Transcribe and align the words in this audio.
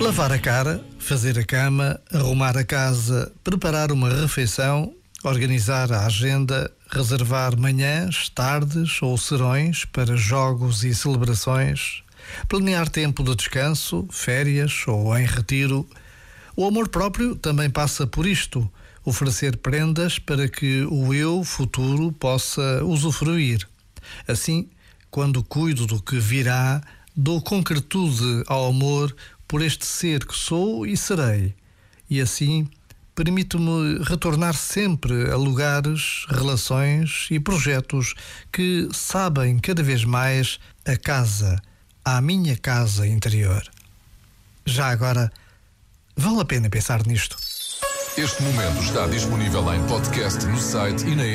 Lavar 0.00 0.32
a 0.32 0.38
cara, 0.38 0.84
fazer 0.98 1.38
a 1.38 1.44
cama, 1.44 2.00
arrumar 2.12 2.56
a 2.58 2.64
casa, 2.64 3.32
preparar 3.42 3.90
uma 3.90 4.08
refeição, 4.08 4.94
organizar 5.24 5.90
a 5.90 6.06
agenda, 6.06 6.70
reservar 6.90 7.58
manhãs, 7.58 8.28
tardes 8.28 9.00
ou 9.00 9.16
serões 9.16 9.84
para 9.86 10.16
jogos 10.16 10.84
e 10.84 10.94
celebrações, 10.94 12.02
planear 12.48 12.88
tempo 12.88 13.24
de 13.24 13.34
descanso, 13.34 14.06
férias 14.10 14.84
ou 14.86 15.16
em 15.18 15.24
retiro. 15.24 15.88
O 16.54 16.66
amor 16.66 16.88
próprio 16.88 17.34
também 17.34 17.70
passa 17.70 18.06
por 18.06 18.26
isto: 18.26 18.70
oferecer 19.04 19.56
prendas 19.56 20.18
para 20.18 20.48
que 20.48 20.86
o 20.90 21.14
eu 21.14 21.42
futuro 21.42 22.12
possa 22.12 22.84
usufruir. 22.84 23.66
Assim, 24.28 24.68
quando 25.14 25.44
cuido 25.44 25.86
do 25.86 26.02
que 26.02 26.18
virá, 26.18 26.82
dou 27.14 27.40
concretude 27.40 28.42
ao 28.48 28.66
amor 28.66 29.14
por 29.46 29.62
este 29.62 29.86
ser 29.86 30.26
que 30.26 30.36
sou 30.36 30.84
e 30.84 30.96
serei. 30.96 31.54
E 32.10 32.20
assim, 32.20 32.68
permito-me 33.14 34.02
retornar 34.02 34.54
sempre 34.54 35.30
a 35.30 35.36
lugares, 35.36 36.26
relações 36.28 37.28
e 37.30 37.38
projetos 37.38 38.16
que 38.52 38.88
sabem 38.92 39.56
cada 39.60 39.84
vez 39.84 40.04
mais 40.04 40.58
a 40.84 40.96
casa, 40.96 41.62
a 42.04 42.20
minha 42.20 42.56
casa 42.56 43.06
interior. 43.06 43.62
Já 44.66 44.88
agora, 44.88 45.32
vale 46.16 46.40
a 46.40 46.44
pena 46.44 46.68
pensar 46.68 47.06
nisto. 47.06 47.36
Este 48.18 48.42
momento 48.42 48.82
está 48.82 49.06
disponível 49.06 49.72
em 49.72 49.86
podcast 49.86 50.44
no 50.46 50.58
site 50.58 51.06
e 51.06 51.14
na 51.14 51.24
app. 51.24 51.32